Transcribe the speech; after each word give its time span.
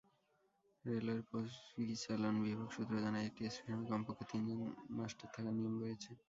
রেলওয়ের 0.85 1.23
পরিচালন 1.29 2.35
বিভাগ 2.43 2.69
সূত্র 2.75 2.93
জানায়, 3.05 3.27
একটি 3.29 3.41
স্টেশনে 3.47 3.85
কমপক্ষে 3.91 4.25
তিনজন 4.31 4.59
মাস্টার 4.97 5.27
থাকার 5.27 5.53
নিয়ম 5.57 5.75
রয়েছে। 5.83 6.11